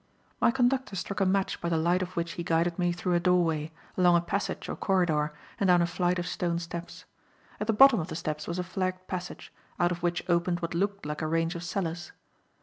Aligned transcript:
My 0.41 0.49
conductor 0.49 0.95
struck 0.95 1.19
a 1.21 1.27
match 1.27 1.61
by 1.61 1.69
the 1.69 1.77
light 1.77 2.01
of 2.01 2.15
which 2.17 2.31
he 2.31 2.43
guided 2.43 2.79
me 2.79 2.91
through 2.91 3.13
a 3.13 3.19
doorway, 3.19 3.71
along 3.95 4.15
a 4.17 4.21
passage 4.21 4.67
or 4.67 4.75
corridor 4.75 5.31
and 5.59 5.67
down 5.67 5.79
a 5.79 5.85
flight 5.85 6.17
of 6.17 6.25
stone 6.25 6.57
steps. 6.57 7.05
At 7.59 7.67
the 7.67 7.73
bottom 7.73 7.99
of 7.99 8.07
the 8.07 8.15
steps 8.15 8.47
was 8.47 8.57
a 8.57 8.63
flagged 8.63 9.05
passage, 9.05 9.53
out 9.79 9.91
of 9.91 10.01
which 10.01 10.27
opened 10.27 10.61
what 10.61 10.73
looked 10.73 11.05
like 11.05 11.21
a 11.21 11.27
range 11.27 11.53
of 11.53 11.63
cellars. 11.63 12.13